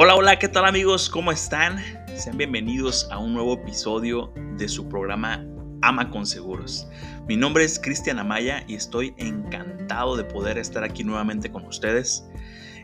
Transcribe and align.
Hola, 0.00 0.14
hola, 0.14 0.38
¿qué 0.38 0.46
tal 0.46 0.64
amigos? 0.64 1.10
¿Cómo 1.10 1.32
están? 1.32 1.82
Sean 2.14 2.36
bienvenidos 2.36 3.08
a 3.10 3.18
un 3.18 3.34
nuevo 3.34 3.54
episodio 3.54 4.32
de 4.56 4.68
su 4.68 4.88
programa 4.88 5.44
Ama 5.82 6.08
con 6.08 6.24
Seguros. 6.24 6.86
Mi 7.26 7.36
nombre 7.36 7.64
es 7.64 7.80
Cristian 7.80 8.20
Amaya 8.20 8.62
y 8.68 8.76
estoy 8.76 9.12
encantado 9.16 10.16
de 10.16 10.22
poder 10.22 10.56
estar 10.56 10.84
aquí 10.84 11.02
nuevamente 11.02 11.50
con 11.50 11.66
ustedes. 11.66 12.24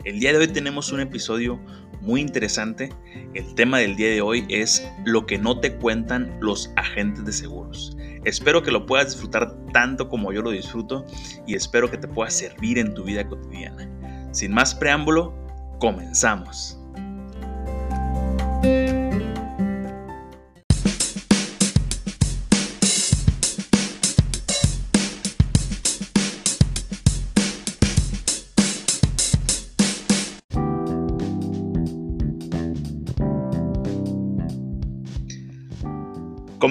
El 0.03 0.19
día 0.19 0.33
de 0.33 0.39
hoy 0.39 0.49
tenemos 0.49 0.91
un 0.91 0.99
episodio 0.99 1.57
muy 2.01 2.19
interesante. 2.19 2.89
El 3.33 3.55
tema 3.55 3.77
del 3.77 3.95
día 3.95 4.09
de 4.09 4.19
hoy 4.19 4.45
es 4.49 4.85
lo 5.05 5.25
que 5.25 5.37
no 5.37 5.61
te 5.61 5.73
cuentan 5.77 6.37
los 6.41 6.73
agentes 6.75 7.23
de 7.23 7.31
seguros. 7.31 7.95
Espero 8.25 8.61
que 8.61 8.71
lo 8.71 8.85
puedas 8.85 9.11
disfrutar 9.13 9.55
tanto 9.71 10.09
como 10.09 10.33
yo 10.33 10.41
lo 10.41 10.51
disfruto 10.51 11.05
y 11.47 11.55
espero 11.55 11.89
que 11.89 11.97
te 11.97 12.09
pueda 12.09 12.29
servir 12.29 12.77
en 12.77 12.93
tu 12.93 13.05
vida 13.05 13.25
cotidiana. 13.25 13.89
Sin 14.33 14.53
más 14.53 14.75
preámbulo, 14.75 15.33
comenzamos. 15.79 16.77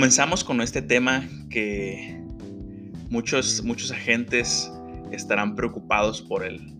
Comenzamos 0.04 0.44
con 0.44 0.60
este 0.60 0.82
tema 0.82 1.26
que 1.48 2.20
muchos, 3.08 3.64
muchos 3.64 3.90
agentes 3.90 4.70
estarán 5.12 5.56
preocupados 5.56 6.20
por 6.20 6.44
el, 6.44 6.74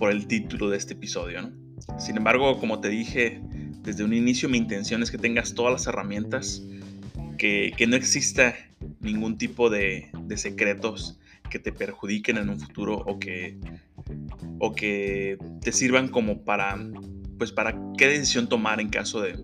por 0.00 0.10
el 0.10 0.26
título 0.26 0.68
de 0.68 0.76
este 0.76 0.94
episodio. 0.94 1.52
Sin 2.00 2.16
embargo, 2.16 2.58
como 2.58 2.80
te 2.80 2.88
dije 2.88 3.40
desde 3.82 4.02
un 4.02 4.12
inicio, 4.12 4.48
mi 4.48 4.58
intención 4.58 5.04
es 5.04 5.12
que 5.12 5.18
tengas 5.18 5.54
todas 5.54 5.72
las 5.72 5.86
herramientas, 5.86 6.64
que, 7.38 7.72
no 7.88 7.94
exista 7.94 8.56
ningún 8.98 9.38
tipo 9.38 9.70
de, 9.70 10.10
de, 10.24 10.36
secretos 10.36 11.20
que 11.48 11.60
te 11.60 11.70
perjudiquen 11.70 12.38
en 12.38 12.48
un 12.48 12.58
futuro 12.58 13.04
o 13.06 13.20
que, 13.20 13.56
o 14.58 14.72
que 14.74 15.38
te 15.60 15.70
sirvan 15.70 16.08
como 16.08 16.44
para, 16.44 16.76
pues 17.38 17.52
para 17.52 17.78
qué 17.96 18.08
decisión 18.08 18.48
tomar 18.48 18.80
en 18.80 18.88
caso 18.88 19.20
de, 19.20 19.38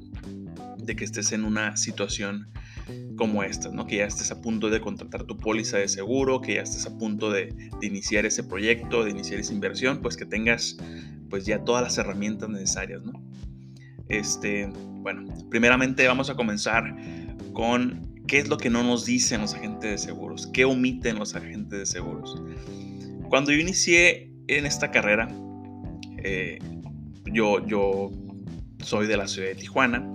de 0.78 0.96
que 0.96 1.05
estés 1.05 1.30
en 1.30 1.44
una 1.44 1.77
situación 1.77 2.48
como 3.16 3.42
esta, 3.42 3.70
¿no? 3.70 3.86
que 3.86 3.97
ya 3.97 4.06
estés 4.06 4.30
a 4.30 4.41
punto 4.41 4.70
de 4.70 4.80
contratar 4.80 5.25
tu 5.25 5.36
póliza 5.36 5.78
de 5.78 5.88
seguro, 5.88 6.41
que 6.41 6.55
ya 6.55 6.62
estés 6.62 6.86
a 6.86 6.97
punto 6.98 7.30
de, 7.30 7.55
iniciar 7.83 8.27
ese 8.27 8.42
proyecto, 8.42 9.05
de 9.05 9.11
iniciar 9.11 9.41
esa 9.41 9.52
inversión, 9.52 10.00
pues 10.00 10.16
que 10.16 10.24
tengas 10.24 10.77
pues 11.30 11.47
ya 11.47 11.64
todas 11.64 11.83
las 11.83 11.98
herramientas 11.98 12.48
necesarias. 12.48 13.02
¿no? 13.05 13.12
Este, 14.08 14.70
bueno, 15.02 15.33
primeramente 15.50 16.06
vamos 16.06 16.30
a 16.30 16.34
comenzar 16.34 16.97
con 17.52 18.12
qué 18.27 18.39
es 18.39 18.48
lo 18.48 18.56
que 18.56 18.70
no 18.70 18.83
nos 18.83 19.05
dicen 19.05 19.41
los 19.41 19.55
agentes 19.55 19.91
de 19.91 19.98
seguros, 19.98 20.48
qué 20.52 20.64
omiten 20.64 21.19
los 21.19 21.34
agentes 21.34 21.78
de 21.78 21.86
seguros. 21.86 22.42
Cuando 23.28 23.50
yo 23.52 23.58
inicié 23.58 24.30
en 24.48 24.67
esta 24.67 24.91
carrera, 24.91 25.28
eh, 26.19 26.58
yo, 27.33 27.67
yo 27.67 28.11
soy 28.84 29.06
de 29.06 29.17
la 29.17 29.27
ciudad 29.27 29.48
de 29.48 29.55
Tijuana, 29.55 30.06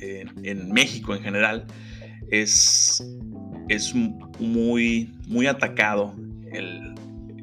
en, 0.00 0.72
México 0.72 1.14
en 1.14 1.22
general, 1.22 1.66
es, 2.30 3.02
es 3.68 3.94
muy, 3.94 5.12
muy 5.26 5.46
atacado 5.46 6.14
el, 6.52 6.94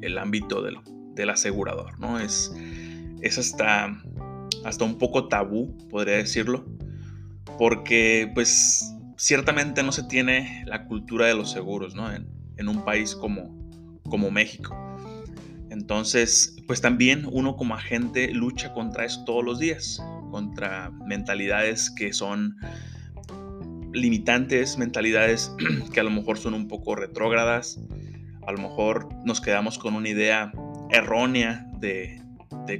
el 0.02 0.18
ámbito 0.18 0.62
del, 0.62 0.76
del, 1.14 1.30
asegurador, 1.30 1.98
¿no? 1.98 2.18
Es, 2.18 2.52
es 3.22 3.38
hasta, 3.38 3.96
hasta 4.64 4.84
un 4.84 4.98
poco 4.98 5.28
tabú, 5.28 5.76
podría 5.88 6.16
decirlo, 6.16 6.66
porque 7.58 8.30
pues 8.34 8.92
ciertamente 9.16 9.82
no 9.82 9.92
se 9.92 10.04
tiene 10.04 10.64
la 10.66 10.86
cultura 10.86 11.26
de 11.26 11.34
los 11.34 11.50
seguros, 11.50 11.94
¿no? 11.94 12.12
En, 12.12 12.28
en 12.56 12.68
un 12.68 12.84
país 12.84 13.14
como, 13.14 13.56
como 14.04 14.30
México. 14.30 14.76
Entonces, 15.70 16.56
pues 16.66 16.80
también 16.80 17.26
uno 17.30 17.56
como 17.56 17.74
agente 17.74 18.32
lucha 18.32 18.72
contra 18.72 19.04
eso 19.04 19.24
todos 19.24 19.44
los 19.44 19.58
días 19.58 20.00
contra 20.36 20.90
mentalidades 21.06 21.90
que 21.90 22.12
son 22.12 22.58
limitantes, 23.94 24.76
mentalidades 24.76 25.50
que 25.94 25.98
a 25.98 26.02
lo 26.02 26.10
mejor 26.10 26.36
son 26.36 26.52
un 26.52 26.68
poco 26.68 26.94
retrógradas, 26.94 27.80
a 28.46 28.52
lo 28.52 28.58
mejor 28.58 29.08
nos 29.24 29.40
quedamos 29.40 29.78
con 29.78 29.94
una 29.94 30.10
idea 30.10 30.52
errónea 30.90 31.66
de, 31.80 32.20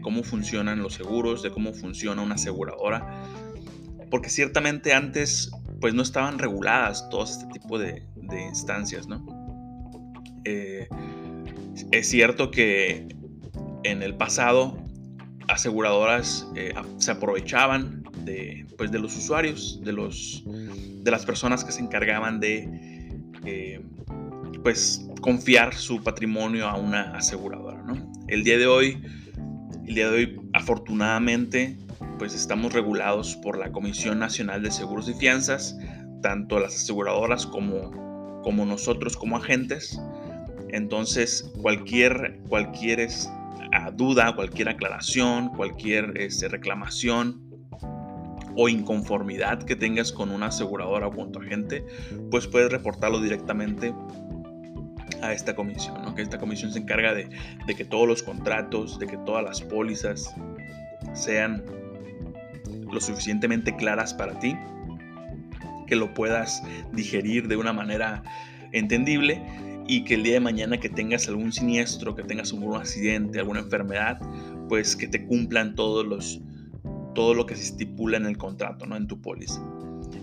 cómo 0.02 0.22
funcionan 0.22 0.82
los 0.82 0.92
seguros, 0.92 1.42
de 1.42 1.50
cómo 1.50 1.72
funciona 1.72 2.20
una 2.20 2.34
aseguradora, 2.34 3.24
porque 4.10 4.28
ciertamente 4.28 4.92
antes 4.92 5.50
pues 5.80 5.94
no 5.94 6.02
estaban 6.02 6.38
reguladas 6.38 7.08
todo 7.08 7.24
este 7.24 7.46
tipo 7.46 7.78
de, 7.78 8.06
instancias, 8.50 9.06
¿no? 9.08 9.24
Eh, 10.44 10.88
es 11.90 12.06
cierto 12.10 12.50
que 12.50 13.08
en 13.82 14.02
el 14.02 14.14
pasado 14.14 14.85
aseguradoras 15.48 16.46
eh, 16.54 16.74
se 16.98 17.10
aprovechaban 17.10 18.04
de, 18.24 18.66
pues, 18.76 18.90
de 18.90 18.98
los 18.98 19.16
usuarios, 19.16 19.80
de, 19.82 19.92
los, 19.92 20.42
de 20.46 21.10
las 21.10 21.24
personas 21.24 21.64
que 21.64 21.72
se 21.72 21.80
encargaban 21.80 22.40
de 22.40 22.68
eh, 23.44 23.80
pues, 24.62 25.08
confiar 25.20 25.74
su 25.74 26.02
patrimonio 26.02 26.68
a 26.68 26.76
una 26.76 27.16
aseguradora. 27.16 27.84
El 28.28 28.42
día 28.42 28.58
de 28.58 28.66
hoy, 28.66 29.00
el 29.86 29.94
día 29.94 30.10
de 30.10 30.16
hoy, 30.16 30.40
afortunadamente, 30.52 31.78
pues 32.18 32.34
estamos 32.34 32.72
regulados 32.72 33.36
por 33.36 33.58
la 33.58 33.70
Comisión 33.70 34.18
Nacional 34.18 34.62
de 34.62 34.70
Seguros 34.70 35.08
y 35.08 35.14
Fianzas, 35.14 35.76
tanto 36.22 36.58
las 36.58 36.74
aseguradoras 36.74 37.46
como, 37.46 38.42
como 38.42 38.64
nosotros 38.64 39.16
como 39.16 39.36
agentes. 39.36 40.00
Entonces, 40.70 41.48
cualquier, 41.62 42.40
cualquier 42.48 43.00
duda, 43.94 44.34
cualquier 44.34 44.68
aclaración, 44.68 45.48
cualquier 45.48 46.20
este, 46.20 46.48
reclamación 46.48 47.42
o 48.56 48.68
inconformidad 48.68 49.62
que 49.62 49.76
tengas 49.76 50.12
con 50.12 50.30
una 50.30 50.46
aseguradora 50.46 51.08
o 51.08 51.10
con 51.12 51.30
tu 51.30 51.40
agente, 51.40 51.84
pues 52.30 52.46
puedes 52.46 52.70
reportarlo 52.70 53.20
directamente 53.20 53.94
a 55.22 55.32
esta 55.32 55.54
comisión, 55.54 56.14
que 56.14 56.22
esta 56.22 56.38
comisión 56.38 56.72
se 56.72 56.78
encarga 56.78 57.14
de, 57.14 57.28
que 57.76 57.84
todos 57.84 58.08
los 58.08 58.22
contratos, 58.22 58.98
de 58.98 59.06
que 59.06 59.18
todas 59.18 59.44
las 59.44 59.60
pólizas 59.60 60.34
sean 61.12 61.62
lo 62.90 63.00
suficientemente 63.00 63.76
claras 63.76 64.14
para 64.14 64.38
ti, 64.38 64.56
que 65.86 65.96
lo 65.96 66.14
puedas 66.14 66.62
digerir 66.92 67.48
de 67.48 67.56
una 67.56 67.72
manera 67.72 68.22
entendible 68.72 69.42
y 69.88 70.04
que 70.04 70.14
el 70.14 70.22
día 70.22 70.34
de 70.34 70.40
mañana 70.40 70.78
que 70.78 70.88
tengas 70.88 71.28
algún 71.28 71.52
siniestro, 71.52 72.14
que 72.14 72.22
tengas 72.22 72.52
algún 72.52 72.76
accidente, 72.76 73.38
alguna 73.38 73.60
enfermedad, 73.60 74.20
pues 74.68 74.96
que 74.96 75.08
te 75.08 75.24
cumplan 75.26 75.74
todos 75.74 76.06
los, 76.06 76.40
todo 77.14 77.34
lo 77.34 77.46
que 77.46 77.56
se 77.56 77.64
estipula 77.64 78.16
en 78.16 78.26
el 78.26 78.36
contrato, 78.36 78.86
¿no? 78.86 78.96
En 78.96 79.06
tu 79.06 79.20
póliza. 79.20 79.60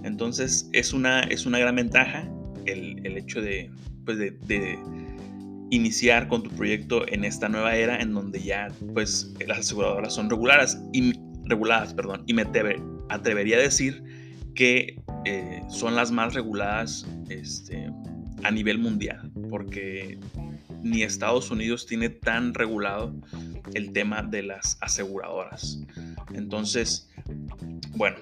Entonces 0.03 0.69
es 0.74 0.94
una, 0.94 1.22
es 1.22 1.46
una 1.46 1.59
gran 1.59 1.75
ventaja 1.75 2.29
el, 2.66 3.06
el 3.06 3.18
hecho 3.18 3.41
de, 3.41 3.69
pues 4.06 4.18
de, 4.18 4.79
iniciar 5.69 6.28
con 6.28 6.44
tu 6.44 6.51
proyecto 6.51 7.07
en 7.07 7.24
esta 7.24 7.50
nueva 7.50 7.75
era 7.75 8.00
en 8.00 8.13
donde 8.13 8.40
ya 8.40 8.68
pues 8.94 9.34
las 9.47 9.59
aseguradoras 9.59 10.13
son 10.13 10.30
reguladas 10.30 10.80
y, 10.91 11.13
reguladas, 11.45 11.95
perdón, 11.95 12.24
y 12.28 12.34
me 12.34 12.44
atrevería 13.09 13.57
a 13.57 13.59
decir 13.59 14.03
que 14.53 15.01
eh, 15.25 15.63
son 15.69 15.95
las 15.95 16.12
más 16.12 16.35
reguladas 16.35 17.07
este, 17.30 17.90
a 18.44 18.51
nivel 18.51 18.78
mundial, 18.78 19.31
porque 19.53 20.18
ni 20.81 21.03
Estados 21.03 21.52
Unidos 21.52 21.86
tiene 21.86 22.09
tan 22.09 22.56
regulado 22.56 23.13
el 23.75 23.94
tema 23.94 24.24
de 24.24 24.42
las 24.42 24.80
aseguradoras. 24.81 25.80
Entonces, 26.33 27.07
bueno, 27.92 28.18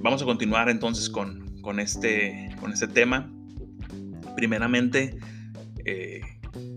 vamos 0.00 0.22
a 0.22 0.24
continuar 0.24 0.70
entonces 0.70 1.10
con, 1.10 1.60
con, 1.60 1.78
este, 1.78 2.56
con 2.58 2.72
este 2.72 2.88
tema. 2.88 3.30
Primeramente, 4.34 5.18
eh, 5.84 6.22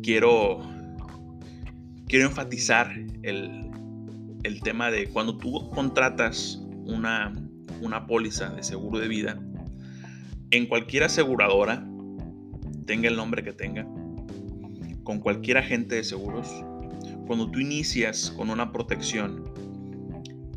quiero, 0.04 0.60
quiero 2.06 2.28
enfatizar 2.28 2.92
el, 3.24 3.72
el, 4.44 4.62
tema 4.62 4.92
de 4.92 5.08
cuando 5.08 5.38
tú 5.38 5.70
contratas 5.70 6.62
una, 6.84 7.34
una 7.80 8.06
póliza 8.08 8.50
de 8.50 8.62
seguro 8.62 9.00
de 9.00 9.08
vida, 9.08 9.42
en 10.52 10.68
cualquier 10.68 11.04
aseguradora, 11.04 11.89
tenga 12.90 13.08
el 13.08 13.16
nombre 13.16 13.44
que 13.44 13.54
tenga, 13.54 13.86
con 15.04 15.20
cualquier 15.20 15.60
agente 15.60 15.94
de 15.94 16.04
seguros, 16.04 16.48
cuando 17.28 17.52
tú 17.52 17.60
inicias 17.60 18.32
con 18.32 18.50
una 18.50 18.72
protección 18.72 19.54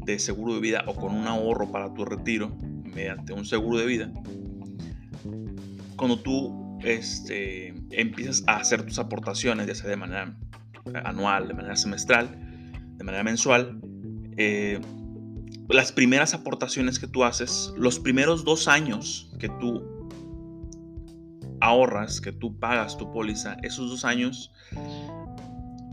de 0.06 0.18
seguro 0.18 0.54
de 0.54 0.60
vida 0.60 0.82
o 0.86 0.94
con 0.94 1.14
un 1.14 1.26
ahorro 1.26 1.70
para 1.70 1.92
tu 1.92 2.06
retiro 2.06 2.56
mediante 2.84 3.34
un 3.34 3.44
seguro 3.44 3.76
de 3.76 3.84
vida, 3.84 4.10
cuando 5.94 6.20
tú 6.20 6.78
este, 6.82 7.74
empiezas 7.90 8.42
a 8.46 8.56
hacer 8.56 8.82
tus 8.86 8.98
aportaciones, 8.98 9.66
ya 9.66 9.74
sea 9.74 9.90
de 9.90 9.96
manera 9.96 10.34
anual, 11.04 11.48
de 11.48 11.52
manera 11.52 11.76
semestral, 11.76 12.30
de 12.96 13.04
manera 13.04 13.24
mensual, 13.24 13.78
eh, 14.38 14.80
las 15.68 15.92
primeras 15.92 16.32
aportaciones 16.32 16.98
que 16.98 17.08
tú 17.08 17.24
haces, 17.24 17.74
los 17.76 18.00
primeros 18.00 18.42
dos 18.42 18.68
años 18.68 19.30
que 19.38 19.50
tú 19.50 19.91
ahorras, 21.62 22.20
que 22.20 22.32
tú 22.32 22.58
pagas 22.58 22.98
tu 22.98 23.10
póliza, 23.12 23.56
esos 23.62 23.88
dos 23.88 24.04
años 24.04 24.52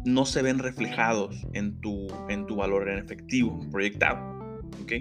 no 0.03 0.25
se 0.25 0.41
ven 0.41 0.57
reflejados 0.57 1.45
en 1.53 1.79
tu, 1.79 2.07
en 2.27 2.47
tu 2.47 2.55
valor 2.55 2.89
en 2.89 2.97
efectivo 2.97 3.59
proyectado. 3.71 4.19
¿Ok? 4.81 4.93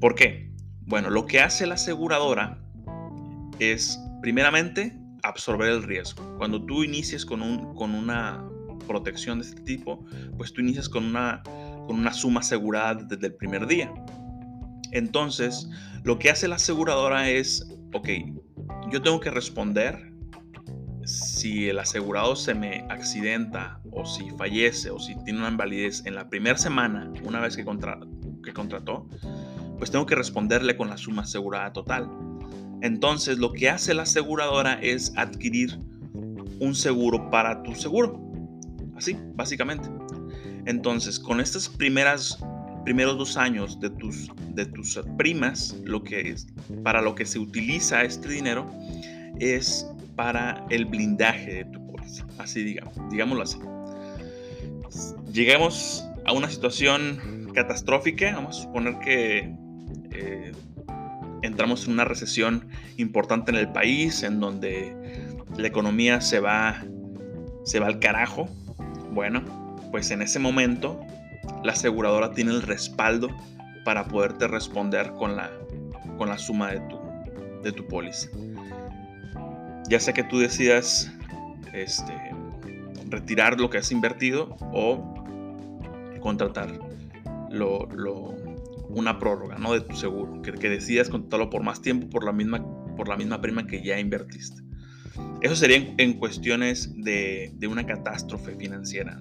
¿Por 0.00 0.16
qué? 0.16 0.52
Bueno, 0.80 1.08
lo 1.08 1.26
que 1.26 1.40
hace 1.40 1.66
la 1.66 1.74
aseguradora 1.74 2.58
es, 3.60 3.96
primeramente, 4.20 4.98
absorber 5.22 5.70
el 5.70 5.84
riesgo. 5.84 6.36
Cuando 6.36 6.64
tú 6.64 6.82
inicias 6.82 7.24
con, 7.24 7.42
un, 7.42 7.76
con 7.76 7.94
una 7.94 8.44
protección 8.88 9.38
de 9.38 9.46
este 9.46 9.62
tipo, 9.62 10.04
pues 10.36 10.52
tú 10.52 10.62
inicias 10.62 10.88
con 10.88 11.04
una, 11.04 11.44
con 11.86 11.96
una 11.96 12.12
suma 12.12 12.40
asegurada 12.40 12.94
desde 12.94 13.28
el 13.28 13.34
primer 13.34 13.68
día. 13.68 13.92
Entonces, 14.90 15.70
lo 16.02 16.18
que 16.18 16.28
hace 16.28 16.48
la 16.48 16.56
aseguradora 16.56 17.30
es, 17.30 17.64
ok, 17.94 18.08
yo 18.92 19.00
tengo 19.00 19.20
que 19.20 19.30
responder 19.30 20.12
si 21.04 21.68
el 21.68 21.78
asegurado 21.78 22.36
se 22.36 22.54
me 22.54 22.84
accidenta 22.90 23.80
o 23.90 24.04
si 24.04 24.30
fallece 24.32 24.90
o 24.90 25.00
si 25.00 25.16
tiene 25.24 25.40
una 25.40 25.48
invalidez 25.48 26.04
en 26.04 26.14
la 26.14 26.28
primera 26.28 26.58
semana, 26.58 27.10
una 27.24 27.40
vez 27.40 27.56
que, 27.56 27.64
contrató, 27.64 29.08
pues 29.78 29.90
tengo 29.90 30.04
que 30.06 30.14
responderle 30.14 30.76
con 30.76 30.90
la 30.90 30.98
suma 30.98 31.22
asegurada 31.22 31.72
total. 31.72 32.08
Entonces, 32.82 33.38
lo 33.38 33.52
que 33.52 33.70
hace 33.70 33.94
la 33.94 34.02
aseguradora 34.02 34.74
es 34.74 35.12
adquirir 35.16 35.80
un 36.60 36.74
seguro 36.74 37.30
para 37.30 37.62
tu 37.62 37.74
seguro. 37.74 38.20
Así, 38.94 39.16
básicamente. 39.34 39.88
Entonces, 40.66 41.18
con 41.18 41.40
estas 41.40 41.68
primeras 41.68 42.38
primeros 42.84 43.16
dos 43.18 43.36
años 43.36 43.78
de 43.80 43.90
tus, 43.90 44.30
de 44.54 44.66
tus 44.66 45.00
primas, 45.16 45.76
lo 45.84 46.02
que 46.02 46.20
es, 46.30 46.46
para 46.82 47.00
lo 47.00 47.14
que 47.14 47.26
se 47.26 47.38
utiliza 47.38 48.02
este 48.02 48.28
dinero 48.28 48.68
es 49.38 49.86
para 50.16 50.64
el 50.70 50.84
blindaje 50.84 51.54
de 51.54 51.64
tu 51.66 51.86
póliza. 51.86 52.26
Así 52.38 52.62
digamos, 52.62 52.94
digámoslo 53.10 53.42
así. 53.42 53.58
Lleguemos 55.32 56.06
a 56.24 56.32
una 56.32 56.50
situación 56.50 57.50
catastrófica, 57.54 58.34
vamos 58.34 58.58
a 58.58 58.62
suponer 58.62 58.98
que 58.98 59.54
eh, 60.10 60.52
entramos 61.42 61.86
en 61.86 61.94
una 61.94 62.04
recesión 62.04 62.68
importante 62.96 63.50
en 63.50 63.58
el 63.58 63.68
país, 63.68 64.22
en 64.22 64.40
donde 64.40 64.94
la 65.56 65.66
economía 65.66 66.20
se 66.20 66.40
va, 66.40 66.84
se 67.64 67.80
va 67.80 67.86
al 67.86 67.98
carajo. 67.98 68.48
Bueno, 69.12 69.42
pues 69.90 70.10
en 70.10 70.22
ese 70.22 70.38
momento 70.38 71.00
la 71.62 71.72
aseguradora 71.72 72.32
tiene 72.32 72.52
el 72.52 72.62
respaldo 72.62 73.28
para 73.84 74.06
poderte 74.06 74.46
responder 74.48 75.12
con 75.12 75.36
la, 75.36 75.50
con 76.16 76.28
la 76.28 76.38
suma 76.38 76.72
de 76.72 76.80
tu, 76.80 76.98
de 77.62 77.72
tu 77.72 77.86
póliza. 77.86 78.28
Ya 79.88 80.00
sea 80.00 80.14
que 80.14 80.24
tú 80.24 80.38
decidas 80.38 81.12
este, 81.72 82.14
retirar 83.08 83.60
lo 83.60 83.70
que 83.70 83.78
has 83.78 83.92
invertido 83.92 84.56
o 84.72 85.14
contratar 86.20 86.78
lo, 87.50 87.88
una 88.88 89.18
prórroga 89.18 89.58
¿no? 89.58 89.72
de 89.72 89.80
tu 89.80 89.96
seguro, 89.96 90.42
que, 90.42 90.52
que, 90.52 90.68
decidas 90.68 91.08
contratarlo 91.08 91.50
por 91.50 91.62
más 91.62 91.82
tiempo 91.82 92.08
por 92.08 92.24
la, 92.24 92.32
misma, 92.32 92.64
por 92.96 93.08
la 93.08 93.16
misma 93.16 93.40
prima 93.40 93.66
que 93.66 93.82
ya 93.82 93.98
invertiste. 93.98 94.62
Eso 95.42 95.56
sería 95.56 95.94
en, 95.98 96.14
cuestiones 96.14 96.94
de, 96.96 97.52
de, 97.54 97.66
una 97.66 97.84
catástrofe 97.84 98.54
financiera. 98.54 99.18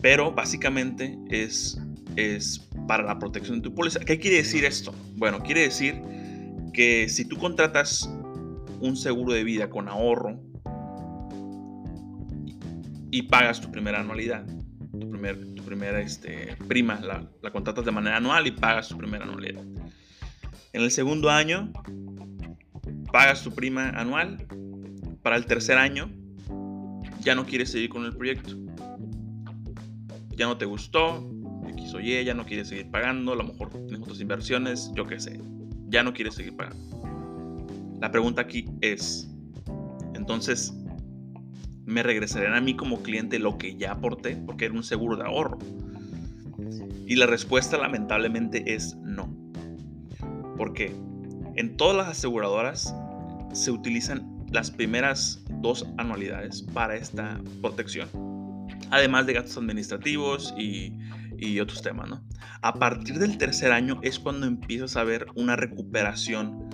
Pero 0.00 0.32
básicamente 0.32 1.18
es, 1.28 1.80
es 2.16 2.68
para 2.86 3.02
la 3.04 3.18
protección 3.18 3.58
de 3.58 3.68
tu 3.68 3.74
póliza. 3.74 4.00
¿Qué 4.00 4.18
quiere 4.18 4.36
decir 4.38 4.64
esto? 4.64 4.94
Bueno, 5.16 5.40
quiere 5.40 5.62
decir 5.62 6.00
que 6.72 7.08
si 7.08 7.24
tú 7.24 7.36
contratas 7.38 8.08
un 8.80 8.96
seguro 8.96 9.32
de 9.32 9.42
vida 9.42 9.68
con 9.68 9.88
ahorro 9.88 10.40
y 13.10 13.22
pagas 13.22 13.60
tu 13.60 13.70
primera 13.72 14.00
anualidad, 14.00 14.46
tu, 14.92 15.10
primer, 15.10 15.54
tu 15.54 15.64
primera 15.64 16.00
este, 16.00 16.56
prima, 16.68 17.00
la, 17.00 17.28
la 17.42 17.50
contratas 17.50 17.84
de 17.84 17.90
manera 17.90 18.18
anual 18.18 18.46
y 18.46 18.52
pagas 18.52 18.88
tu 18.88 18.96
primera 18.96 19.24
anualidad. 19.24 19.64
En 20.72 20.82
el 20.82 20.90
segundo 20.92 21.30
año, 21.30 21.72
pagas 23.12 23.42
tu 23.42 23.52
prima 23.52 23.90
anual. 23.90 24.46
Para 25.22 25.36
el 25.36 25.46
tercer 25.46 25.76
año, 25.76 26.10
ya 27.20 27.34
no 27.34 27.44
quieres 27.44 27.72
seguir 27.72 27.90
con 27.90 28.04
el 28.04 28.16
proyecto 28.16 28.67
ya 30.38 30.46
no 30.46 30.56
te 30.56 30.64
gustó, 30.64 31.28
X 31.68 31.94
o 31.94 32.00
Y, 32.00 32.24
ya 32.24 32.32
no 32.32 32.46
quieres 32.46 32.68
seguir 32.68 32.90
pagando, 32.90 33.32
a 33.32 33.36
lo 33.36 33.44
mejor 33.44 33.70
tienes 33.70 34.00
otras 34.00 34.20
inversiones, 34.20 34.92
yo 34.94 35.04
qué 35.04 35.18
sé, 35.18 35.40
ya 35.88 36.04
no 36.04 36.14
quieres 36.14 36.36
seguir 36.36 36.56
pagando. 36.56 36.78
La 38.00 38.12
pregunta 38.12 38.42
aquí 38.42 38.64
es, 38.80 39.28
entonces, 40.14 40.72
¿me 41.84 42.04
regresarán 42.04 42.54
a 42.54 42.60
mí 42.60 42.76
como 42.76 43.02
cliente 43.02 43.40
lo 43.40 43.58
que 43.58 43.76
ya 43.76 43.92
aporté? 43.92 44.36
Porque 44.36 44.66
era 44.66 44.74
un 44.74 44.84
seguro 44.84 45.16
de 45.16 45.24
ahorro. 45.24 45.58
Y 47.04 47.16
la 47.16 47.26
respuesta 47.26 47.76
lamentablemente 47.76 48.74
es 48.74 48.94
no. 48.98 49.34
Porque 50.56 50.94
en 51.56 51.76
todas 51.76 51.96
las 51.96 52.08
aseguradoras 52.08 52.94
se 53.52 53.72
utilizan 53.72 54.46
las 54.52 54.70
primeras 54.70 55.42
dos 55.60 55.84
anualidades 55.96 56.62
para 56.62 56.94
esta 56.94 57.40
protección 57.60 58.37
además 58.90 59.26
de 59.26 59.34
gastos 59.34 59.56
administrativos 59.58 60.54
y, 60.56 60.92
otros 61.60 61.82
temas, 61.82 62.08
¿no? 62.08 62.24
A 62.62 62.74
partir 62.74 63.18
del 63.18 63.38
tercer 63.38 63.72
año 63.72 64.00
es 64.02 64.18
cuando 64.18 64.46
empiezas 64.46 64.96
a 64.96 65.04
ver 65.04 65.26
una 65.34 65.54
recuperación 65.54 66.68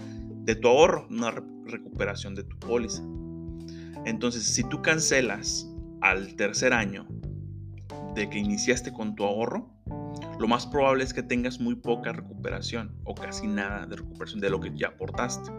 de 0.44 0.56
tu 0.56 0.68
ahorro, 0.68 1.06
una 1.10 1.30
recuperación 1.30 2.34
de 2.34 2.44
tu 2.44 2.58
póliza. 2.58 3.02
Entonces, 4.06 4.44
si 4.44 4.66
tú 4.68 4.80
cancelas 4.82 5.70
al 6.00 6.34
tercer 6.36 6.72
año 6.72 7.06
de 8.14 8.28
que 8.30 8.38
iniciaste 8.38 8.92
con 8.92 9.14
tu 9.14 9.24
ahorro, 9.24 9.70
lo 10.38 10.48
más 10.48 10.66
probable 10.66 11.04
es 11.04 11.12
que 11.12 11.22
tengas 11.22 11.60
muy 11.60 11.74
poca 11.74 12.12
recuperación 12.12 12.96
o 13.04 13.14
casi 13.14 13.46
nada 13.46 13.86
de 13.86 13.96
recuperación 13.96 14.40
de 14.40 14.50
lo 14.50 14.60
que 14.60 14.72
ya 14.74 14.88
aportaste. 14.88 15.50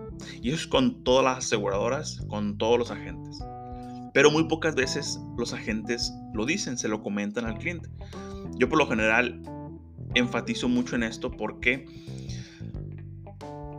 Y 0.41 0.49
eso 0.49 0.57
es 0.57 0.67
con 0.67 1.03
todas 1.03 1.23
las 1.23 1.45
aseguradoras, 1.45 2.21
con 2.27 2.57
todos 2.57 2.79
los 2.79 2.91
agentes 2.91 3.39
pero 4.15 4.31
muy 4.31 4.45
pocas 4.45 4.75
veces 4.75 5.19
los 5.37 5.51
agentes 5.51 6.13
lo 6.33 6.45
dicen, 6.45 6.77
se 6.77 6.87
lo 6.87 7.03
comentan 7.03 7.43
al 7.43 7.57
cliente. 7.57 7.89
Yo 8.57 8.69
por 8.69 8.77
lo 8.77 8.87
general 8.87 9.41
enfatizo 10.13 10.69
mucho 10.69 10.95
en 10.95 11.03
esto 11.03 11.31
porque 11.31 11.85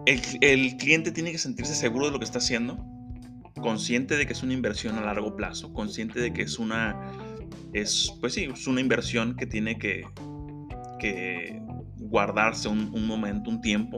el, 0.04 0.76
cliente 0.76 1.10
tiene 1.10 1.32
que 1.32 1.38
sentirse 1.38 1.74
seguro 1.74 2.04
de 2.04 2.12
lo 2.12 2.18
que 2.18 2.26
está 2.26 2.36
haciendo, 2.36 2.84
consciente 3.62 4.14
de 4.18 4.26
que 4.26 4.34
es 4.34 4.42
una 4.42 4.52
inversión 4.52 4.98
a 4.98 5.00
largo 5.00 5.34
plazo, 5.36 5.72
consciente 5.72 6.20
de 6.20 6.34
que 6.34 6.42
es 6.42 6.58
una, 6.58 7.00
es, 7.72 8.12
pues 8.20 8.34
sí, 8.34 8.44
es 8.44 8.66
una 8.66 8.82
inversión 8.82 9.36
que 9.36 9.46
tiene 9.46 9.78
que, 9.78 10.04
guardarse 11.98 12.68
un, 12.68 12.90
un 12.92 13.06
momento, 13.06 13.48
un 13.48 13.62
tiempo, 13.62 13.96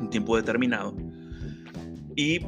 un 0.00 0.10
tiempo 0.10 0.36
determinado. 0.36 0.96
Y 2.16 2.40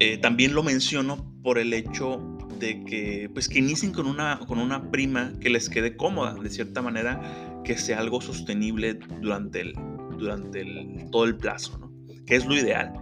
eh, 0.00 0.18
también 0.18 0.52
lo 0.52 0.64
menciono 0.64 1.37
por 1.48 1.58
el 1.58 1.72
hecho 1.72 2.20
de 2.58 2.84
que, 2.84 3.30
pues, 3.32 3.48
que 3.48 3.60
inicien 3.60 3.90
con 3.90 4.06
una, 4.06 4.38
con 4.46 4.58
una 4.58 4.90
prima 4.90 5.32
que 5.40 5.48
les 5.48 5.70
quede 5.70 5.96
cómoda, 5.96 6.34
de 6.34 6.50
cierta 6.50 6.82
manera, 6.82 7.62
que 7.64 7.78
sea 7.78 8.00
algo 8.00 8.20
sostenible 8.20 8.98
durante, 9.22 9.62
el, 9.62 9.72
durante 10.18 10.60
el, 10.60 11.08
todo 11.10 11.24
el 11.24 11.38
plazo, 11.38 11.78
¿no? 11.78 11.90
Que 12.26 12.36
es 12.36 12.44
lo 12.44 12.54
ideal. 12.54 12.92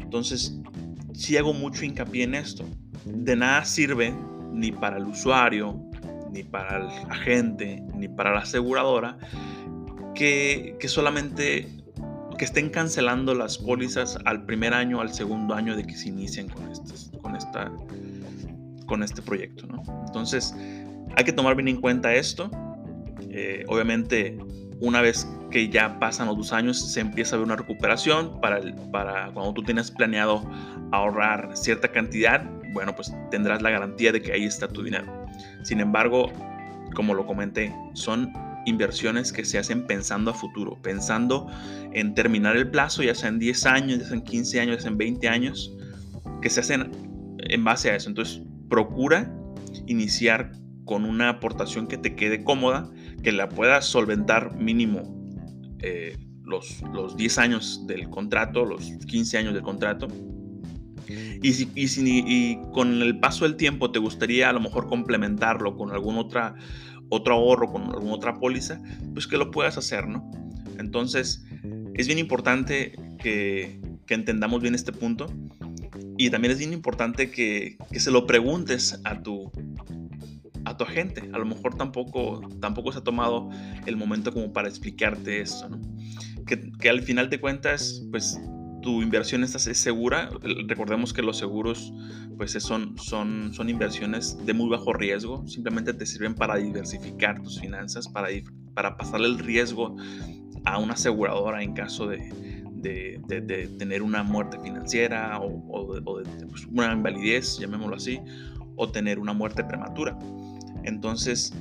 Entonces, 0.00 0.58
si 1.14 1.36
hago 1.36 1.52
mucho 1.52 1.84
hincapié 1.84 2.24
en 2.24 2.34
esto. 2.34 2.64
De 3.04 3.36
nada 3.36 3.64
sirve 3.64 4.12
ni 4.52 4.72
para 4.72 4.96
el 4.96 5.04
usuario, 5.04 5.80
ni 6.32 6.42
para 6.42 6.78
el 6.78 6.88
agente, 7.08 7.84
ni 7.94 8.08
para 8.08 8.34
la 8.34 8.40
aseguradora, 8.40 9.16
que, 10.12 10.74
que 10.80 10.88
solamente 10.88 11.76
que 12.36 12.44
estén 12.44 12.68
cancelando 12.70 13.34
las 13.34 13.58
pólizas 13.58 14.18
al 14.24 14.44
primer 14.44 14.74
año, 14.74 15.00
al 15.00 15.12
segundo 15.12 15.54
año 15.54 15.76
de 15.76 15.84
que 15.84 15.94
se 15.94 16.08
inicien 16.08 16.48
con, 16.48 16.70
con, 17.15 17.15
esta, 17.56 17.72
con 18.86 19.02
este 19.02 19.22
proyecto. 19.22 19.66
¿no? 19.66 19.82
Entonces, 20.06 20.54
hay 21.16 21.24
que 21.24 21.32
tomar 21.32 21.54
bien 21.56 21.68
en 21.68 21.80
cuenta 21.80 22.14
esto. 22.14 22.50
Eh, 23.30 23.64
obviamente, 23.68 24.38
una 24.80 25.00
vez 25.00 25.26
que 25.50 25.68
ya 25.68 25.98
pasan 25.98 26.26
los 26.26 26.36
dos 26.36 26.52
años, 26.52 26.78
se 26.92 27.00
empieza 27.00 27.36
a 27.36 27.38
ver 27.38 27.46
una 27.46 27.56
recuperación 27.56 28.40
para, 28.40 28.58
el, 28.58 28.74
para 28.90 29.30
cuando 29.32 29.54
tú 29.54 29.62
tienes 29.62 29.90
planeado 29.90 30.42
ahorrar 30.92 31.56
cierta 31.56 31.88
cantidad, 31.88 32.44
bueno, 32.72 32.94
pues 32.94 33.12
tendrás 33.30 33.62
la 33.62 33.70
garantía 33.70 34.12
de 34.12 34.20
que 34.20 34.32
ahí 34.32 34.44
está 34.44 34.68
tu 34.68 34.82
dinero. 34.82 35.06
Sin 35.62 35.80
embargo, 35.80 36.30
como 36.94 37.14
lo 37.14 37.26
comenté, 37.26 37.74
son 37.94 38.32
inversiones 38.66 39.32
que 39.32 39.44
se 39.44 39.58
hacen 39.58 39.86
pensando 39.86 40.32
a 40.32 40.34
futuro, 40.34 40.76
pensando 40.82 41.46
en 41.92 42.14
terminar 42.14 42.56
el 42.56 42.68
plazo, 42.68 43.02
ya 43.02 43.14
sea 43.14 43.28
en 43.28 43.38
10 43.38 43.66
años, 43.66 43.98
ya 44.00 44.04
sea 44.06 44.16
en 44.16 44.22
15 44.22 44.60
años, 44.60 44.76
ya 44.76 44.82
sea 44.82 44.90
en 44.90 44.98
20 44.98 45.28
años, 45.28 45.72
que 46.42 46.50
se 46.50 46.60
hacen 46.60 47.05
en 47.50 47.64
base 47.64 47.90
a 47.90 47.96
eso. 47.96 48.08
Entonces, 48.08 48.42
procura 48.68 49.32
iniciar 49.86 50.52
con 50.84 51.04
una 51.04 51.28
aportación 51.28 51.88
que 51.88 51.98
te 51.98 52.14
quede 52.14 52.44
cómoda, 52.44 52.90
que 53.22 53.32
la 53.32 53.48
puedas 53.48 53.84
solventar 53.84 54.56
mínimo 54.56 55.02
eh, 55.80 56.16
los, 56.44 56.82
los 56.92 57.16
10 57.16 57.38
años 57.38 57.86
del 57.86 58.08
contrato, 58.08 58.64
los 58.64 58.92
15 59.06 59.38
años 59.38 59.54
del 59.54 59.62
contrato. 59.62 60.08
Y, 61.42 61.52
si, 61.52 61.70
y, 61.74 62.58
con 62.72 63.02
el 63.02 63.18
paso 63.20 63.44
del 63.44 63.56
tiempo 63.56 63.92
te 63.92 63.98
gustaría 63.98 64.48
a 64.48 64.52
lo 64.52 64.60
mejor 64.60 64.88
complementarlo 64.88 65.76
con 65.76 65.92
algún 65.92 66.16
otra, 66.16 66.54
otro 67.10 67.34
ahorro, 67.34 67.70
con 67.70 67.82
alguna 67.82 68.14
otra 68.14 68.34
póliza, 68.34 68.80
pues 69.12 69.26
que 69.26 69.36
lo 69.36 69.50
puedas 69.52 69.78
hacer, 69.78 70.08
¿no? 70.08 70.28
Entonces, 70.78 71.44
es 71.94 72.06
bien 72.06 72.18
importante 72.18 72.92
que 73.18 73.80
entendamos 74.08 74.62
bien 74.62 74.74
este 74.74 74.92
punto 74.92 75.26
y 76.18 76.30
también 76.30 76.52
es 76.52 76.58
bien 76.58 76.72
importante 76.72 77.30
que, 77.30 77.76
que, 77.90 78.00
se 78.00 78.10
lo 78.10 78.26
preguntes 78.26 79.00
a 79.04 79.22
tu, 79.22 79.50
a 80.64 80.76
tu 80.76 80.84
agente. 80.84 81.28
A 81.32 81.38
lo 81.38 81.44
mejor 81.44 81.76
tampoco, 81.76 82.40
tampoco 82.60 82.92
se 82.92 82.98
ha 82.98 83.02
tomado 83.02 83.50
el 83.86 83.96
momento 83.96 84.32
como 84.32 84.52
para 84.52 84.68
explicarte 84.68 85.40
esto. 85.40 85.68
Que, 86.46 86.72
que 86.72 86.88
al 86.88 87.02
final 87.02 87.28
de 87.28 87.40
cuentas, 87.40 88.02
pues 88.10 88.40
tu 88.82 89.02
inversión 89.02 89.44
es 89.44 89.50
segura. 89.50 90.30
Recordemos 90.68 91.12
que 91.12 91.22
los 91.22 91.36
seguros 91.38 91.92
pues 92.36 92.52
son, 92.52 92.96
son, 92.98 93.52
son 93.52 93.68
inversiones 93.68 94.38
de 94.46 94.54
muy 94.54 94.68
bajo 94.68 94.92
riesgo. 94.92 95.46
Simplemente 95.46 95.92
te 95.92 96.06
sirven 96.06 96.34
para 96.34 96.56
diversificar 96.56 97.42
tus 97.42 97.60
finanzas, 97.60 98.08
para, 98.08 98.28
para 98.74 98.96
pasarle 98.96 99.26
el 99.26 99.38
riesgo 99.38 99.96
a 100.64 100.78
una 100.78 100.94
aseguradora 100.94 101.62
en 101.62 101.74
caso 101.74 102.06
de, 102.06 102.30
de, 102.86 103.68
tener 103.78 104.02
una 104.02 104.22
muerte 104.22 104.58
financiera 104.60 105.38
o, 105.40 105.94
de, 105.94 106.46
pues, 106.46 106.66
una 106.66 106.92
invalidez, 106.92 107.58
llamémoslo 107.58 107.96
así, 107.96 108.20
o 108.76 108.90
tener 108.90 109.18
una 109.18 109.32
muerte 109.32 109.64
prematura. 109.64 110.18
Entonces, 110.84 111.52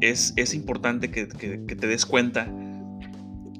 es, 0.00 0.32
es 0.36 0.54
importante 0.54 1.10
que, 1.10 1.28
que, 1.28 1.76
te 1.76 1.86
des 1.86 2.06
cuenta 2.06 2.52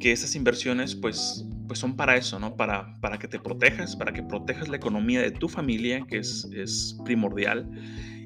que 0.00 0.12
esas 0.12 0.35
inversiones, 0.35 0.95
pues, 0.95 1.45
pues 1.66 1.78
son 1.78 1.97
para 1.97 2.16
eso, 2.16 2.38
¿no? 2.38 2.57
Para, 2.57 2.95
para 3.00 3.18
que 3.18 3.28
te 3.28 3.38
protejas, 3.38 3.97
para 3.97 4.12
que 4.12 4.23
protejas 4.23 4.68
la 4.68 4.76
economía 4.76 5.21
de 5.21 5.30
tu 5.30 5.49
familia, 5.49 6.04
que 6.09 6.18
es, 6.18 6.49
es 6.54 6.97
primordial. 7.04 7.68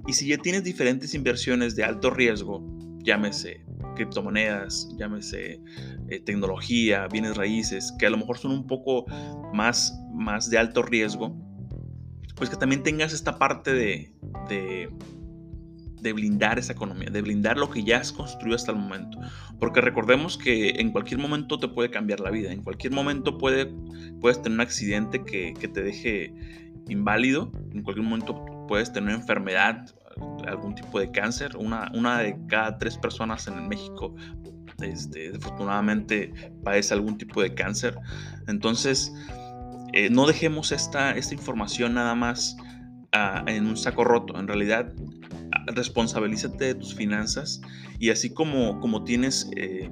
Y 0.06 0.12
si 0.12 0.26
ya 0.26 0.38
tienes 0.38 0.64
diferentes 0.64 1.14
inversiones 1.14 1.74
de 1.76 1.84
alto 1.84 2.10
riesgo, 2.10 2.81
llámese 3.02 3.64
criptomonedas, 3.94 4.88
llámese 4.96 5.60
eh, 6.08 6.20
tecnología, 6.20 7.08
bienes 7.08 7.36
raíces, 7.36 7.92
que 7.98 8.06
a 8.06 8.10
lo 8.10 8.18
mejor 8.18 8.38
son 8.38 8.52
un 8.52 8.66
poco 8.66 9.04
más, 9.52 9.98
más 10.12 10.50
de 10.50 10.58
alto 10.58 10.82
riesgo, 10.82 11.36
pues 12.36 12.50
que 12.50 12.56
también 12.56 12.82
tengas 12.82 13.12
esta 13.12 13.38
parte 13.38 13.72
de, 13.72 14.12
de, 14.48 14.88
de, 16.00 16.12
blindar 16.12 16.58
esa 16.58 16.72
economía, 16.72 17.10
de 17.10 17.22
blindar 17.22 17.58
lo 17.58 17.70
que 17.70 17.84
ya 17.84 17.98
has 17.98 18.12
construido 18.12 18.56
hasta 18.56 18.72
el 18.72 18.78
momento. 18.78 19.18
Porque 19.60 19.80
recordemos 19.80 20.38
que 20.38 20.70
en 20.70 20.90
cualquier 20.90 21.20
momento 21.20 21.58
te 21.58 21.68
puede 21.68 21.90
cambiar 21.90 22.20
la 22.20 22.30
vida, 22.30 22.52
en 22.52 22.62
cualquier 22.62 22.92
momento 22.92 23.38
puede, 23.38 23.72
puedes 24.20 24.40
tener 24.42 24.56
un 24.56 24.60
accidente 24.62 25.22
que, 25.24 25.54
que 25.54 25.68
te 25.68 25.82
deje 25.82 26.34
inválido, 26.88 27.52
en 27.72 27.82
cualquier 27.82 28.06
momento 28.06 28.44
puedes 28.66 28.92
tener 28.92 29.10
una 29.10 29.20
enfermedad 29.20 29.94
algún 30.46 30.74
tipo 30.74 31.00
de 31.00 31.10
cáncer. 31.10 31.56
Una, 31.56 31.90
una 31.94 32.18
de 32.18 32.36
cada 32.48 32.78
tres 32.78 32.96
personas 32.96 33.46
en 33.46 33.68
México 33.68 34.14
este, 34.80 35.32
desafortunadamente 35.32 36.32
padece 36.64 36.94
algún 36.94 37.18
tipo 37.18 37.42
de 37.42 37.54
cáncer. 37.54 37.96
Entonces, 38.48 39.12
eh, 39.92 40.10
no 40.10 40.26
dejemos 40.26 40.72
esta, 40.72 41.12
esta 41.12 41.34
información 41.34 41.94
nada 41.94 42.14
más 42.14 42.56
ah, 43.12 43.44
en 43.46 43.66
un 43.66 43.76
saco 43.76 44.04
roto. 44.04 44.38
En 44.38 44.48
realidad, 44.48 44.92
responsabilízate 45.66 46.64
de 46.64 46.74
tus 46.74 46.94
finanzas 46.94 47.60
y 47.98 48.10
así 48.10 48.32
como, 48.32 48.80
como 48.80 49.04
tienes 49.04 49.48
eh, 49.56 49.90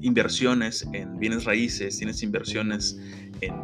inversiones 0.00 0.88
en 0.92 1.18
bienes 1.18 1.44
raíces, 1.44 1.98
tienes 1.98 2.22
inversiones 2.22 2.98
en 3.40 3.54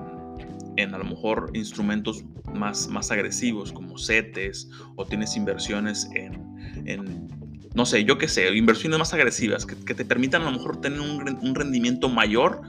en 0.76 0.94
a 0.94 0.98
lo 0.98 1.04
mejor 1.04 1.50
instrumentos 1.54 2.24
más, 2.52 2.88
más 2.88 3.10
agresivos 3.10 3.72
como 3.72 3.98
CETES 3.98 4.68
o 4.96 5.06
tienes 5.06 5.36
inversiones 5.36 6.08
en, 6.14 7.28
no 7.74 7.86
sé, 7.86 8.04
yo 8.04 8.18
qué 8.18 8.28
sé, 8.28 8.54
inversiones 8.54 8.98
más 8.98 9.12
agresivas 9.12 9.66
que, 9.66 9.94
te 9.94 10.04
permitan 10.04 10.42
a 10.42 10.46
lo 10.46 10.52
mejor 10.52 10.80
tener 10.80 11.00
un, 11.00 11.54
rendimiento 11.54 12.08
mayor, 12.08 12.62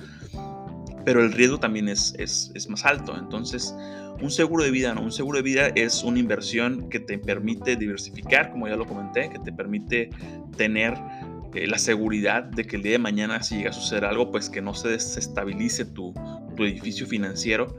pero 1.06 1.24
el 1.24 1.32
riesgo 1.32 1.60
también 1.60 1.88
es, 1.90 2.14
es, 2.18 2.70
más 2.70 2.86
alto. 2.86 3.18
Entonces, 3.18 3.74
un 4.22 4.32
seguro 4.32 4.64
de 4.64 4.72
vida, 4.72 4.94
¿no? 4.94 5.02
Un 5.02 5.12
seguro 5.12 5.38
de 5.38 5.44
vida 5.44 5.68
es 5.76 6.04
una 6.04 6.20
inversión 6.20 6.90
que 6.90 7.00
te 7.00 7.18
permite 7.18 7.76
diversificar, 7.76 8.52
como 8.52 8.68
ya 8.68 8.76
lo 8.76 8.86
comenté, 8.86 9.30
que 9.30 9.40
te 9.40 9.54
permite 9.54 10.10
tener 10.58 10.96
eh, 11.54 11.68
la 11.68 11.78
seguridad 11.78 12.44
de 12.44 12.66
que 12.66 12.76
el 12.76 12.84
día 12.84 12.94
de 12.94 13.00
mañana 13.00 13.42
si 13.42 13.58
llega 13.58 13.70
a 13.70 13.74
suceder 13.74 14.06
algo, 14.06 14.32
pues 14.32 14.50
que 14.50 14.62
no 14.62 14.74
se 14.74 14.90
desestabilice 14.90 15.86
tu, 15.86 16.14
tu 16.58 16.66
edificio 16.66 17.08
financiero 17.08 17.78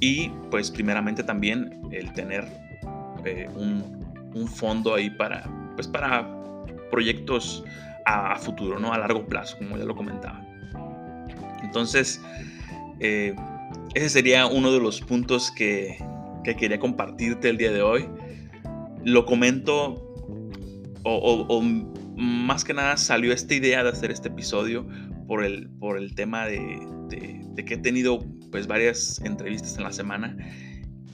y 0.00 0.28
pues 0.50 0.70
primeramente 0.70 1.24
también 1.24 1.80
el 1.90 2.12
tener 2.12 2.46
eh, 3.24 3.48
un, 3.56 3.96
fondo 4.48 4.94
ahí 4.94 5.08
para, 5.08 5.48
pues 5.76 5.88
para 5.88 6.28
proyectos 6.90 7.64
a, 8.04 8.36
futuro, 8.36 8.78
¿no? 8.78 8.92
A 8.92 8.98
largo 8.98 9.24
plazo, 9.26 9.56
como 9.56 9.78
ya 9.78 9.84
lo 9.84 9.96
comentaba. 9.96 10.46
Entonces, 11.62 12.20
eh, 13.00 13.34
ese 13.94 14.10
sería 14.10 14.46
uno 14.46 14.70
de 14.72 14.78
los 14.78 15.00
puntos 15.00 15.50
que, 15.50 15.96
que, 16.44 16.54
quería 16.54 16.78
compartirte 16.78 17.48
el 17.48 17.56
día 17.56 17.72
de 17.72 17.80
hoy. 17.80 18.06
Lo 19.04 19.24
comento, 19.24 20.14
o, 21.02 21.62
más 22.14 22.62
que 22.62 22.74
nada 22.74 22.98
salió 22.98 23.32
esta 23.32 23.54
idea 23.54 23.82
de 23.82 23.88
hacer 23.88 24.10
este 24.10 24.28
episodio 24.28 24.86
por 25.26 25.44
el, 25.44 25.70
por 25.78 25.96
el 25.96 26.14
tema 26.14 26.44
de, 26.46 26.78
de, 27.08 27.64
que 27.64 27.74
he 27.74 27.78
tenido 27.78 28.24
pues 28.50 28.66
varias 28.66 29.20
entrevistas 29.24 29.76
en 29.76 29.84
la 29.84 29.92
semana 29.92 30.36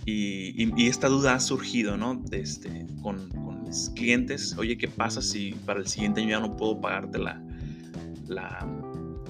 y, 0.04 0.88
esta 0.88 1.08
duda 1.08 1.34
ha 1.34 1.40
surgido, 1.40 1.96
¿no? 1.96 2.22
Este, 2.32 2.86
con, 3.02 3.28
mis 3.64 3.90
clientes, 3.94 4.56
oye, 4.58 4.76
¿qué 4.76 4.88
pasa 4.88 5.22
si 5.22 5.52
para 5.64 5.80
el 5.80 5.86
siguiente 5.86 6.20
año 6.20 6.30
ya 6.30 6.40
no 6.40 6.56
puedo 6.56 6.80
pagarte 6.80 7.18
la, 7.18 7.40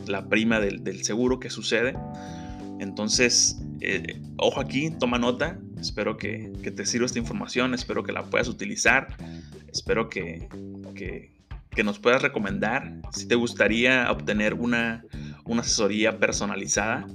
la, 0.06 0.28
prima 0.28 0.60
del, 0.60 1.04
seguro? 1.04 1.38
¿Qué 1.38 1.50
sucede? 1.50 1.94
Entonces, 2.80 3.60
eh, 3.80 4.20
ojo 4.38 4.60
aquí, 4.60 4.90
toma 4.98 5.18
nota, 5.18 5.60
espero 5.78 6.16
que, 6.16 6.52
que, 6.62 6.70
te 6.70 6.86
sirva 6.86 7.06
esta 7.06 7.18
información, 7.18 7.74
espero 7.74 8.02
que 8.02 8.12
la 8.12 8.24
puedas 8.24 8.48
utilizar, 8.48 9.16
espero 9.70 10.08
que, 10.08 10.48
que, 10.94 11.32
que 11.70 11.84
nos 11.84 11.98
puedas 11.98 12.22
recomendar 12.22 13.00
si 13.12 13.26
te 13.26 13.34
gustaría 13.34 14.10
obtener 14.10 14.54
una 14.54 15.04
una 15.44 15.62
asesoría 15.62 16.18
personalizada 16.18 17.06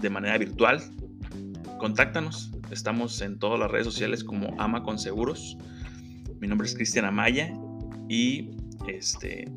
de 0.00 0.10
manera 0.10 0.38
virtual, 0.38 0.82
contáctanos. 1.78 2.50
Estamos 2.70 3.20
en 3.20 3.38
todas 3.38 3.58
las 3.58 3.70
redes 3.70 3.86
sociales 3.86 4.24
como 4.24 4.54
Ama 4.60 4.82
con 4.82 4.98
Seguros. 4.98 5.56
Mi 6.40 6.48
nombre 6.48 6.66
es 6.66 6.74
Cristian 6.74 7.04
Amaya 7.04 7.52
y 8.08 8.50
este, 8.88 9.50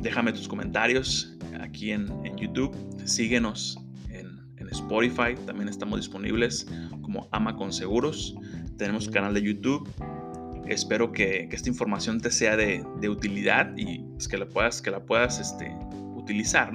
déjame 0.00 0.32
tus 0.32 0.48
comentarios 0.48 1.36
aquí 1.60 1.92
en, 1.92 2.08
YouTube. 2.36 2.74
Síguenos 3.04 3.78
en, 4.08 4.34
Spotify. 4.70 5.36
También 5.46 5.68
estamos 5.68 6.00
disponibles 6.00 6.66
como 7.02 7.28
Ama 7.30 7.54
con 7.54 7.72
Seguros. 7.72 8.34
Tenemos 8.76 9.08
canal 9.08 9.32
de 9.34 9.42
YouTube. 9.42 9.88
Espero 10.66 11.12
que, 11.12 11.48
esta 11.52 11.68
información 11.68 12.20
te 12.20 12.30
sea 12.30 12.56
de, 12.56 12.84
utilidad 13.08 13.72
y 13.76 13.98
pues, 13.98 14.26
que 14.26 14.36
la 14.36 14.46
puedas, 14.46 14.82
que 14.82 14.90
la 14.90 15.04
puedas 15.04 15.38
este, 15.38 15.76
utilizar. 16.24 16.72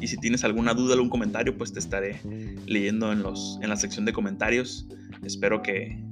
Y 0.00 0.06
si 0.06 0.16
tienes 0.16 0.44
alguna 0.44 0.72
duda, 0.74 0.94
algún 0.94 1.10
comentario, 1.10 1.56
pues 1.56 1.72
te 1.72 1.78
estaré 1.78 2.20
leyendo 2.66 3.12
en, 3.12 3.22
los, 3.22 3.58
en 3.60 3.68
la 3.68 3.76
sección 3.76 4.04
de 4.04 4.12
comentarios. 4.12 4.86
Espero 5.22 5.62
que, 5.62 6.02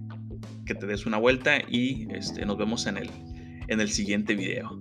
que 0.67 0.75
te 0.75 0.87
des 0.87 1.07
una 1.07 1.19
vuelta 1.19 1.59
y 1.69 2.09
este, 2.13 2.45
nos 2.45 2.59
vemos 2.59 2.87
en 2.87 2.99
el, 2.99 3.11
en 3.69 3.81
el 3.81 3.89
siguiente 3.89 4.35
video. 4.35 4.79